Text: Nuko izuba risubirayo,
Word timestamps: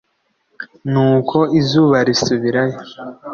Nuko 0.91 1.37
izuba 1.59 1.97
risubirayo, 2.07 2.77